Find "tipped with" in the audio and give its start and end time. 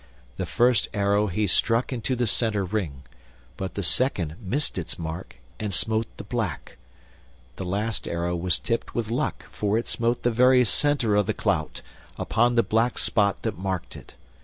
8.57-9.11